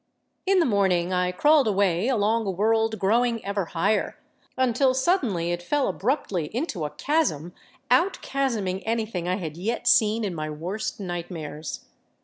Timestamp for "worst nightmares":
10.49-11.85